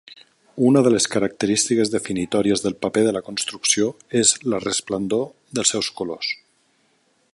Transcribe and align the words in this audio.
Una 0.67 0.81
de 0.85 0.91
les 0.93 1.05
característiques 1.15 1.91
definitòries 1.95 2.65
del 2.65 2.77
paper 2.85 3.03
de 3.09 3.13
la 3.17 3.21
construcció 3.27 3.93
és 4.23 4.33
la 4.55 4.63
resplendor 4.65 5.31
dels 5.59 5.75
seus 5.77 5.91
colors. 6.01 6.33